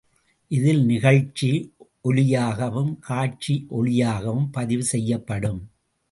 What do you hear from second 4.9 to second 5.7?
செய்யப்படும்.